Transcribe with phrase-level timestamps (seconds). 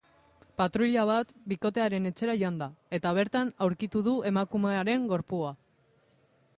[0.61, 2.69] Patruila bat bikotearen etxera joan da,
[2.99, 5.55] eta bertan aurkitu du emakumearen gorpua.